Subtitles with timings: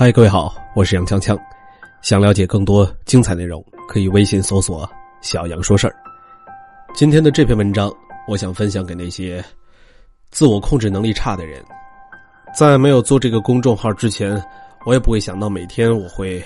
[0.00, 1.38] 嗨，各位好，我是杨锵锵。
[2.00, 4.90] 想了解更多精彩内容，可以微信搜索
[5.20, 5.94] “小杨说事儿”。
[6.96, 7.92] 今天的这篇文章，
[8.26, 9.44] 我想分享给那些
[10.30, 11.62] 自我控制能力差的人。
[12.56, 14.42] 在没有做这个公众号之前，
[14.86, 16.42] 我也不会想到每天我会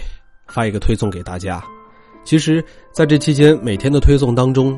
[0.49, 1.63] 发一个推送给大家。
[2.25, 2.61] 其实，
[2.91, 4.77] 在这期间，每天的推送当中，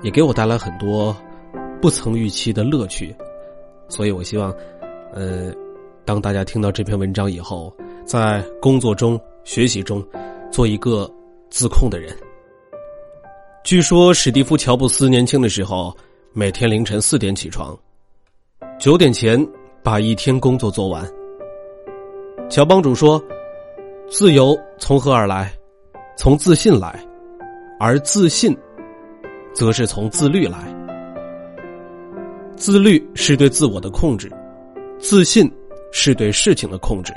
[0.00, 1.12] 也给我带来很多
[1.80, 3.12] 不曾预期的乐趣。
[3.88, 4.54] 所以我希望，
[5.12, 5.52] 呃，
[6.04, 7.74] 当大家听到这篇文章以后，
[8.04, 10.04] 在工作中、学习中，
[10.50, 11.10] 做一个
[11.50, 12.16] 自控的人。
[13.62, 15.96] 据说史蒂夫·乔布斯年轻的时候，
[16.32, 17.78] 每天凌晨四点起床，
[18.78, 19.46] 九点前
[19.82, 21.08] 把一天工作做完。
[22.50, 23.22] 乔帮主说
[24.10, 25.52] ：“自由从何而来？
[26.16, 27.02] 从自信来，
[27.78, 28.54] 而自信，
[29.54, 30.58] 则是从自律来。
[32.56, 34.30] 自律是对自我的控制，
[34.98, 35.50] 自信
[35.92, 37.14] 是对事情的控制。”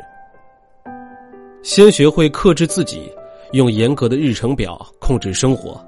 [1.63, 3.11] 先学会克制自己，
[3.53, 5.83] 用严格的日程表控制生活，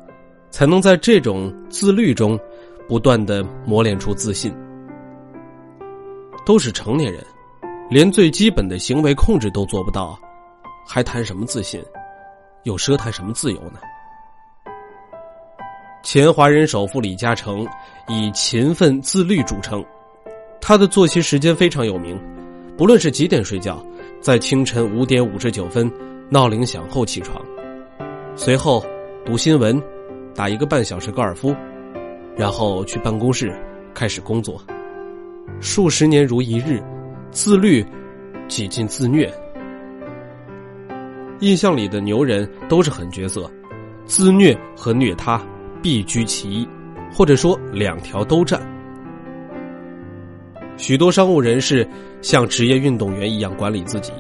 [0.50, 2.40] 才能在这种自律中
[2.88, 4.52] 不断的磨练出自信。
[6.44, 7.24] 都是成年人，
[7.92, 10.18] 连最基本的行为控制都做不到，
[10.88, 11.80] 还谈什么自信？
[12.64, 13.80] 又奢谈什么自由呢？
[16.04, 17.68] 前华人首富李嘉诚
[18.08, 19.86] 以勤奋自律著称，
[20.62, 22.18] 他的作息时间非常有名，
[22.78, 23.84] 不论是几点睡觉。
[24.20, 25.90] 在清晨五点五十九分
[26.28, 27.40] 闹铃响后起床，
[28.36, 28.84] 随后
[29.24, 29.82] 读新闻，
[30.34, 31.56] 打一个半小时高尔夫，
[32.36, 33.54] 然后去办公室
[33.94, 34.60] 开始工作。
[35.62, 36.82] 数十年如一日，
[37.30, 37.86] 自律
[38.48, 39.32] 几近自虐。
[41.40, 43.50] 印象里的牛人都是狠角色，
[44.06, 45.40] 自虐和虐他
[45.80, 46.68] 必居其一，
[47.14, 48.60] 或者说两条都占。
[50.78, 51.88] 许多商务人士
[52.22, 54.14] 像职业运动员一样管理自己，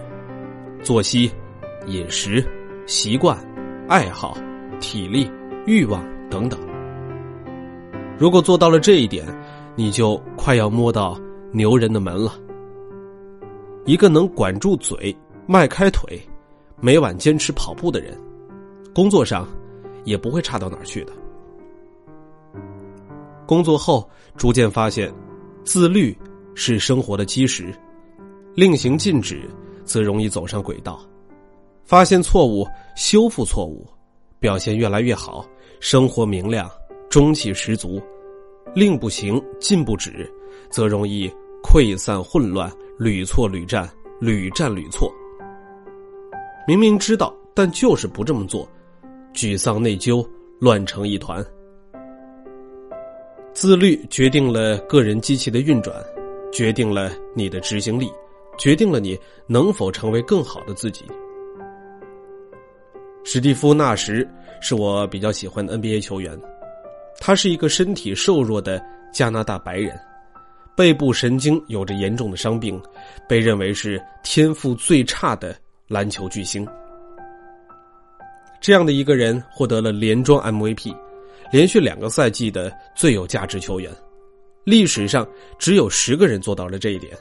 [0.81, 1.31] 作息、
[1.85, 2.43] 饮食、
[2.87, 3.37] 习惯、
[3.87, 4.35] 爱好、
[4.79, 5.31] 体力、
[5.67, 6.59] 欲望等等。
[8.17, 9.23] 如果做到了这一点，
[9.75, 11.15] 你就快要摸到
[11.51, 12.33] 牛人的门了。
[13.85, 15.15] 一个能管住嘴、
[15.45, 16.19] 迈开腿、
[16.81, 18.19] 每晚坚持跑步的人，
[18.95, 19.47] 工作上
[20.05, 21.13] 也不会差到哪儿去的。
[23.45, 25.13] 工作后逐渐发现，
[25.63, 26.17] 自律。
[26.59, 27.71] 是生活的基石，
[28.55, 29.47] 令行禁止，
[29.85, 31.07] 则容易走上轨道；
[31.85, 33.85] 发现错误，修复错误，
[34.39, 35.45] 表现越来越好，
[35.79, 36.67] 生活明亮，
[37.11, 38.01] 中气十足；
[38.73, 40.27] 令不行，禁不止，
[40.71, 41.31] 则容易
[41.63, 43.87] 溃散混乱，屡错屡战，
[44.19, 45.13] 屡战屡错。
[46.67, 48.67] 明明知道，但就是不这么做，
[49.31, 50.27] 沮丧内疚，
[50.59, 51.45] 乱成一团。
[53.53, 55.95] 自律决定了个人机器的运转。
[56.57, 58.11] 决定了你的执行力，
[58.57, 61.05] 决定了你能否成为更好的自己。
[63.23, 64.27] 史蒂夫·纳什
[64.59, 66.35] 是我比较喜欢的 NBA 球员，
[67.19, 69.95] 他是一个身体瘦弱的加拿大白人，
[70.75, 72.81] 背部神经有着严重的伤病，
[73.29, 75.55] 被认为是天赋最差的
[75.87, 76.67] 篮球巨星。
[78.59, 80.91] 这样的一个人获得了连庄 MVP，
[81.51, 83.91] 连续两个赛季的最有价值球员。
[84.67, 85.25] 历史上
[85.57, 87.17] 只有十个人做到了这一点，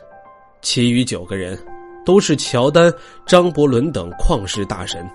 [0.63, 1.57] 其余九个人
[2.05, 2.93] 都是乔丹、
[3.25, 5.09] 张伯伦等旷世大神。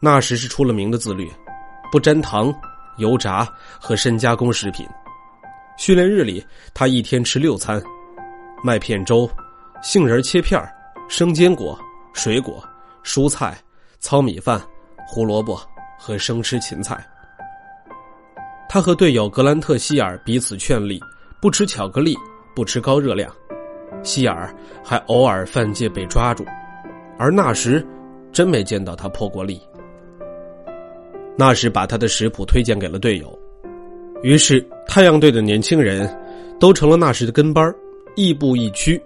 [0.00, 1.30] 那时是出了名的自律，
[1.92, 2.52] 不沾糖、
[2.98, 3.48] 油炸
[3.80, 4.84] 和深加工食品。
[5.78, 6.44] 训练日里，
[6.74, 7.80] 他一天吃六餐：
[8.64, 9.30] 麦片粥、
[9.84, 10.60] 杏仁切片
[11.08, 11.78] 生坚果、
[12.12, 12.60] 水果、
[13.04, 13.56] 蔬菜、
[14.00, 14.60] 糙米饭、
[15.06, 15.62] 胡萝卜
[15.96, 17.08] 和生吃芹菜。
[18.72, 21.00] 他和队友格兰特·希尔彼此劝力，
[21.42, 22.16] 不吃巧克力，
[22.54, 23.28] 不吃高热量。
[24.04, 24.48] 希尔
[24.84, 26.44] 还偶尔犯戒被抓住，
[27.18, 27.84] 而那时
[28.30, 29.60] 真没见到他破过例。
[31.36, 33.36] 那时把他的食谱推荐给了队友，
[34.22, 36.08] 于是太阳队的年轻人
[36.60, 37.74] 都成了那时的跟班
[38.14, 39.02] 亦步亦趋，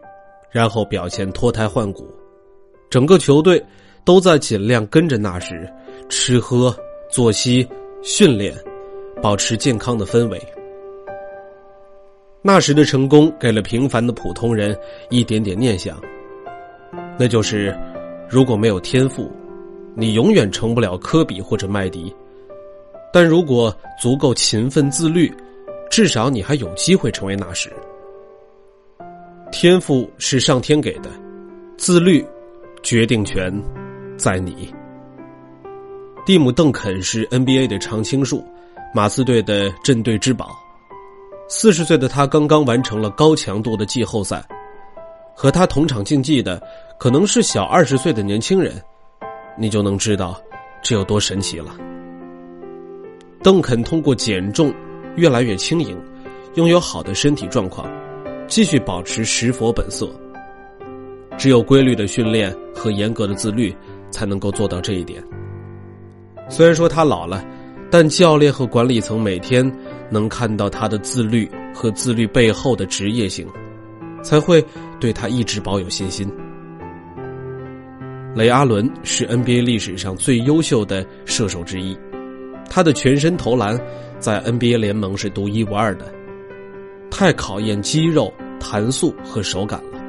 [0.50, 2.06] 然后表现脱胎换骨。
[2.90, 3.64] 整个球队
[4.04, 5.66] 都在尽量跟着那时
[6.10, 6.76] 吃喝、
[7.10, 7.66] 作息、
[8.02, 8.54] 训练。
[9.24, 10.38] 保持健康的氛围。
[12.42, 14.78] 那时的成功给了平凡的普通人
[15.08, 15.98] 一点点念想，
[17.18, 17.74] 那就是：
[18.28, 19.32] 如果没有天赋，
[19.94, 22.14] 你永远成不了科比或者麦迪；
[23.14, 25.32] 但如果足够勤奋自律，
[25.90, 27.72] 至少你还有机会成为那时。
[29.50, 31.08] 天赋是上天给的，
[31.78, 32.22] 自律，
[32.82, 33.50] 决定权
[34.18, 34.68] 在你。
[36.26, 38.44] 蒂姆·邓肯是 NBA 的常青树。
[38.96, 40.56] 马刺队的镇队之宝，
[41.48, 44.40] 四十岁的他刚刚完成了高强度的季后赛。
[45.34, 46.62] 和他同场竞技的
[46.96, 48.80] 可能是小二十岁的年轻人，
[49.58, 50.40] 你就能知道
[50.80, 51.74] 这有多神奇了。
[53.42, 54.72] 邓肯通过减重
[55.16, 56.00] 越来越轻盈，
[56.54, 57.90] 拥有好的身体状况，
[58.46, 60.08] 继续保持石佛本色。
[61.36, 63.76] 只有规律的训练和严格的自律，
[64.12, 65.20] 才能够做到这一点。
[66.48, 67.44] 虽然说他老了，
[67.96, 69.64] 但教练和管理层每天
[70.10, 73.46] 能看到他的自律和自律背后的职业性。
[74.20, 74.60] 才会
[74.98, 76.28] 对他一直保有信心。
[78.34, 81.96] 雷阿伦是 NBA 历史上最优秀的射手之一，
[82.68, 83.80] 他的全身投篮
[84.18, 86.12] 在 NBA 联盟是独一无二的，
[87.12, 90.00] 太考验肌肉弹速和手感了。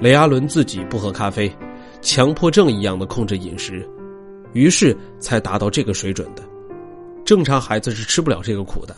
[0.00, 1.48] 雷阿伦自己不喝咖啡，
[2.00, 3.88] 强迫症一样的控制饮食，
[4.54, 6.42] 于是才达到这个水准的。
[7.24, 8.94] 正常孩子是吃不了这个苦的。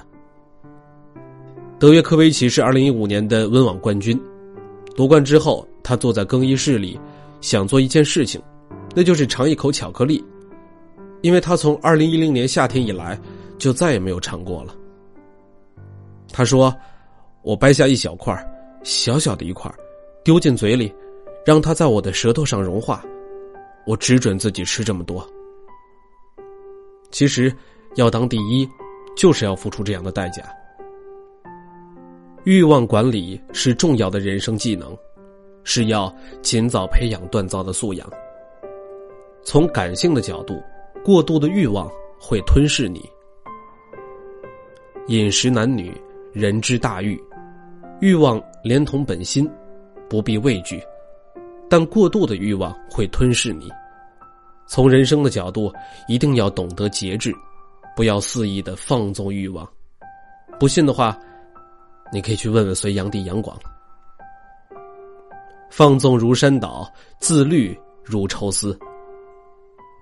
[1.79, 4.19] 德约科维奇是二零一五年的温网冠军，
[4.97, 6.99] 夺冠之后，他坐在更衣室里，
[7.41, 8.43] 想做一件事情，
[8.95, 10.25] 那就是尝一口巧克力，
[11.21, 13.19] 因为他从二零一零年夏天以来
[13.59, 14.75] 就再也没有尝过了。
[16.33, 16.75] 他说
[17.43, 18.35] ：“我掰下一小块，
[18.83, 19.73] 小小的一块，
[20.25, 20.93] 丢进嘴里，
[21.45, 23.05] 让它在我的舌头上融化，
[23.87, 25.27] 我只准自己吃这么多。”
[27.13, 27.55] 其实，
[27.97, 28.69] 要当第一，
[29.17, 30.43] 就是要付出这样的代价。
[32.45, 34.97] 欲望管理是重要的人生技能，
[35.65, 38.09] 是要尽早培养锻造的素养。
[39.43, 40.63] 从感性的角度，
[41.03, 41.91] 过度的欲望
[42.21, 43.03] 会吞噬你。
[45.09, 45.93] 饮食男女，
[46.33, 47.19] 人之大欲，
[48.01, 49.49] 欲望连同本心，
[50.09, 50.83] 不必畏惧，
[51.71, 53.71] 但过度的欲望会吞噬你。
[54.67, 55.73] 从人生的角度，
[56.09, 57.33] 一定要懂得节制，
[57.97, 59.69] 不要肆意的放纵欲望。
[60.61, 61.19] 不信的话。
[62.13, 63.59] 你可以去问问隋炀帝杨广。
[65.69, 66.89] 放纵如山倒，
[67.19, 68.79] 自律如抽丝。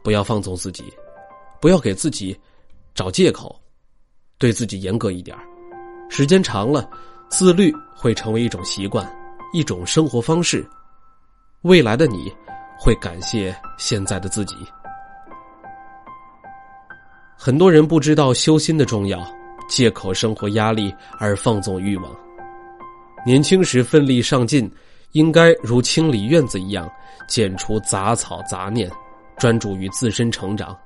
[0.02, 0.84] 不要放纵自己，
[1.62, 2.38] 不要给自己
[2.94, 3.58] 找借口，
[4.36, 5.34] 对自己严格一点
[6.10, 6.86] 时间长了，
[7.30, 9.10] 自律会成为一种习惯，
[9.54, 10.62] 一种生活方式。
[11.62, 12.30] 未来的你
[12.78, 14.54] 会感谢现在的自己。
[17.36, 19.24] 很多人不知道修心的重要。
[19.66, 22.14] 借口生活压力而放纵欲望，
[23.24, 24.70] 年轻时奋力上进，
[25.12, 26.86] 应该如清理院子一样，
[27.26, 28.90] 剪除杂草杂念，
[29.38, 30.76] 专注于自身成长。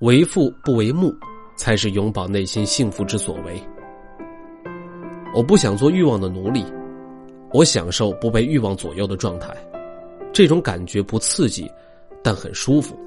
[0.00, 1.14] 为父不为目，
[1.54, 3.62] 才是永葆内心幸福之所为。
[5.32, 6.66] 我不想做欲望的奴隶，
[7.52, 9.56] 我享受不被欲望左右的状态，
[10.32, 11.70] 这种感觉不刺激，
[12.20, 12.98] 但很舒服。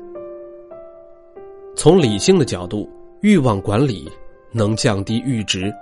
[1.75, 2.89] 从理性的角度，
[3.21, 4.11] 欲望管理。
[4.55, 5.73] 能降低阈值。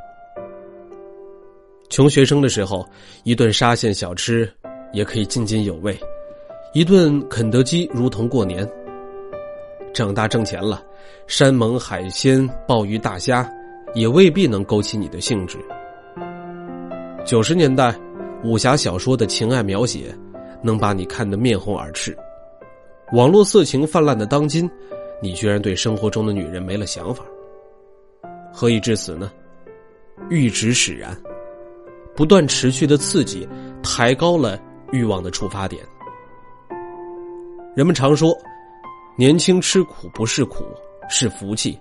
[1.90, 2.88] 穷学生的时候，
[3.26, 4.50] 一顿沙县小吃
[4.94, 6.00] 也可以津津有味，
[6.74, 8.66] 一顿肯德基如同过年。
[9.94, 10.82] 长大挣钱了，
[11.28, 13.46] 山盟海鲜、鲍鱼大虾
[13.94, 15.58] 也未必能勾起你的兴致。
[17.26, 17.94] 九十年代，
[18.42, 20.18] 武侠小说的情爱描写
[20.64, 22.18] 能把你看得面红耳赤。
[23.12, 24.72] 网络色情泛滥的当今，
[25.22, 27.24] 你居然对生活中的女人没了想法。
[28.52, 29.32] 何以至此呢？
[30.30, 31.16] 阈值使然，
[32.16, 33.48] 不断持续的刺激，
[33.82, 34.60] 抬高了
[34.92, 35.84] 欲望的出发点。
[37.76, 38.38] 人们常说，
[39.18, 40.66] 年轻吃苦不是苦，
[41.10, 41.80] 是福气。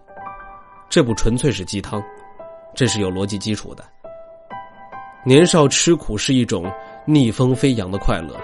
[0.89, 2.03] 这不纯粹是鸡汤，
[2.75, 3.85] 这是有逻辑基础的。
[5.25, 6.65] 年少吃苦是一种
[7.05, 8.41] 逆风飞扬的快乐，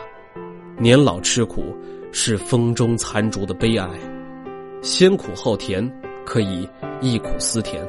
[0.78, 1.75] 年老吃苦
[2.12, 3.88] 是风中残烛的悲哀。
[4.87, 5.85] 先苦后甜，
[6.25, 6.66] 可以
[7.00, 7.85] 忆苦思甜。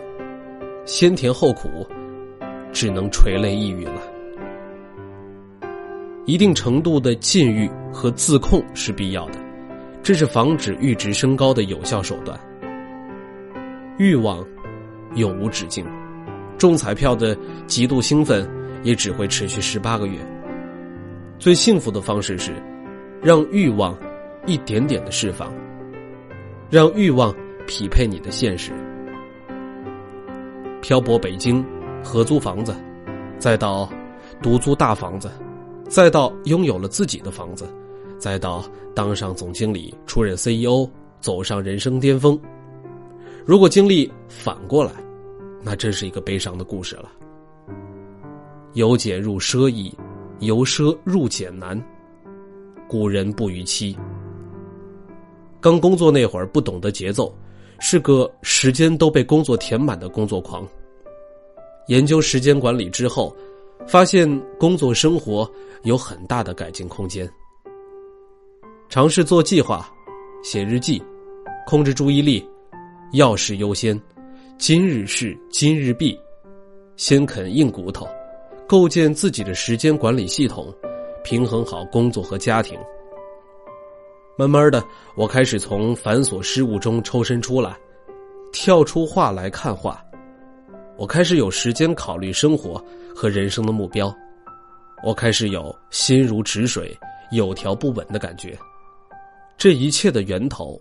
[0.84, 1.86] 先甜后苦，
[2.74, 4.02] 只能垂泪抑郁了。
[6.26, 9.38] 一定程度的禁欲和自控是必要的，
[10.02, 12.38] 这是防止阈值升高的有效手段。
[14.00, 14.44] 欲望
[15.14, 15.86] 永无止境，
[16.58, 17.38] 中彩票的
[17.68, 18.50] 极度兴奋
[18.82, 20.18] 也只会持续十八个月。
[21.38, 22.52] 最幸福的方式是，
[23.22, 23.96] 让欲望
[24.48, 25.54] 一点点的释放，
[26.70, 27.34] 让欲望
[27.66, 28.72] 匹配你的现实。
[30.82, 31.66] 漂泊北京，
[32.04, 32.76] 合租房子，
[33.38, 33.90] 再到
[34.42, 35.32] 独租大房子，
[35.88, 37.66] 再到拥有了自己的房子，
[38.18, 40.90] 再到当上总经理、出任 CEO，
[41.22, 42.40] 走上人生巅峰。
[43.46, 44.92] 如果经历反过来，
[45.64, 47.10] 那真是一个悲伤的故事了。
[48.74, 49.94] 由俭入奢易，
[50.40, 51.82] 由奢入俭难。
[52.90, 53.98] 古人不逾期。
[55.60, 57.34] 刚工作那会儿不懂得节奏。
[57.80, 60.68] 是个时间都被工作填满的工作狂。
[61.90, 63.32] 研究时间管理之后，
[63.88, 64.28] 发现
[64.60, 65.48] 工作生活
[65.84, 67.30] 有很大的改进空间。
[68.90, 69.88] 尝试做计划，
[70.44, 71.00] 写日记，
[71.68, 72.44] 控制注意力，
[73.14, 74.02] 要事优先，
[74.58, 76.20] 今日事今日毕，
[76.96, 78.08] 先啃硬骨头，
[78.68, 80.74] 构建自己的时间管理系统，
[81.24, 82.76] 平衡好工作和家庭。
[84.40, 87.76] 慢慢的，我开始从繁琐事务中抽身出来，
[88.54, 90.00] 跳出画来看画。
[90.96, 92.84] 我开始有时间考虑生活
[93.16, 94.16] 和人生的目标，
[95.04, 96.96] 我开始有心如止水、
[97.32, 98.56] 有条不紊的感觉。
[99.58, 100.80] 这一切的源头，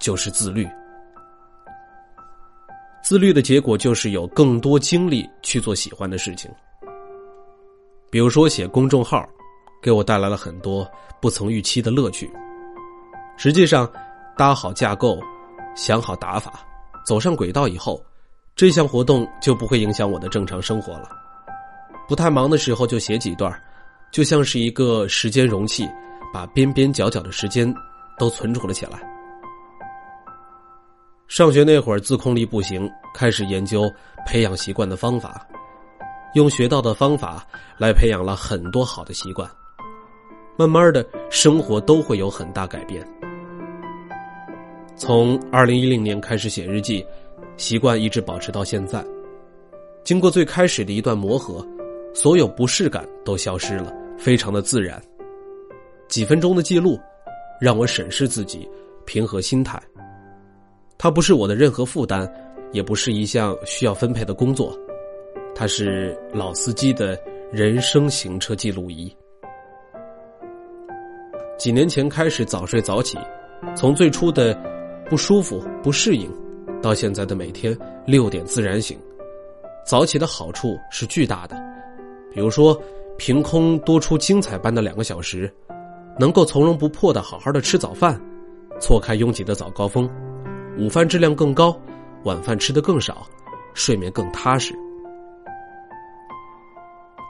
[0.00, 0.64] 就是自律。
[3.02, 6.48] 自律的结果就是有更多精力去做喜欢的事情。
[8.10, 9.28] 比如说写公众号，
[9.82, 10.88] 给我带来了很多
[11.20, 12.30] 不曾预期的乐趣。
[13.42, 13.90] 实际上，
[14.36, 15.18] 搭好架构，
[15.74, 16.60] 想好打法，
[17.06, 18.04] 走上轨道以后，
[18.54, 21.08] 这项活动就不会影响我的正常生活了。
[22.06, 23.50] 不太忙的时候就写几段，
[24.12, 25.88] 就像是一个时间容器。
[26.34, 27.74] 把边边角角的时间
[28.18, 29.00] 都存储了起来。
[31.26, 33.90] 上学那会儿自控力不行，开始研究
[34.26, 35.44] 培养习惯的方法，
[36.34, 37.44] 用学到的方法
[37.78, 39.50] 来培养了很多好的习惯。
[40.56, 43.02] 慢慢的生活都会有很大改变。
[45.00, 47.02] 从二零一零年开始写日记，
[47.56, 49.02] 习惯一直保持到现在。
[50.04, 51.66] 经过最开始的一段磨合，
[52.12, 55.02] 所有不适感都消失了，非常的自然。
[56.06, 57.00] 几分钟的记录，
[57.58, 58.68] 让我审视自己，
[59.06, 59.80] 平和心态。
[60.98, 62.30] 它不是我的任何负担，
[62.70, 64.78] 也不是一项需要分配的工作，
[65.54, 67.18] 它是老司机的
[67.50, 69.10] 人生行车记录仪。
[71.56, 73.16] 几年前开始早睡早起，
[73.74, 74.54] 从最初的
[75.10, 76.30] 不舒服、不适应，
[76.80, 77.76] 到现在的每天
[78.06, 78.98] 六点自然醒。
[79.84, 81.60] 早起的好处是巨大的，
[82.32, 82.80] 比如说
[83.18, 85.52] 凭空多出精彩般的两个小时。
[86.18, 88.20] 能够从容不迫的好好的吃早饭，
[88.78, 90.10] 错开拥挤的早高峰，
[90.76, 91.74] 午饭质量更高，
[92.24, 93.26] 晚饭吃的更少，
[93.72, 94.74] 睡眠更踏实。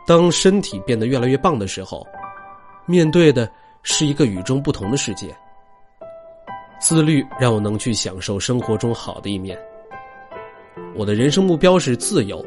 [0.09, 2.05] 当身体变得越来越棒的时候，
[2.85, 3.49] 面对的
[3.85, 5.29] 是一个与众不同的世界。
[6.81, 9.57] 自律让我能去享受生活中好的一面。
[10.97, 12.45] 我的人生目标是自由，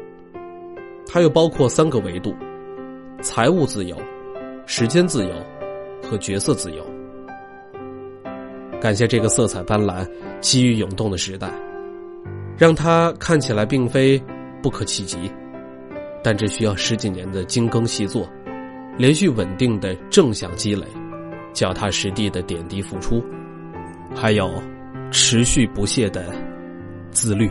[1.06, 2.34] 它又包括三个维度：
[3.22, 3.96] 财务自由、
[4.66, 5.30] 时间自由。
[6.06, 6.84] 和角色自由，
[8.78, 10.06] 感谢这个色彩斑斓、
[10.42, 11.50] 机遇涌动的时代，
[12.58, 14.22] 让它看起来并非
[14.62, 15.16] 不可企及，
[16.22, 18.28] 但这需要十几年的精耕细作，
[18.98, 20.86] 连续稳定的正向积累，
[21.54, 23.24] 脚踏实地的点滴付出，
[24.14, 24.62] 还有
[25.10, 26.24] 持续不懈的
[27.10, 27.50] 自律。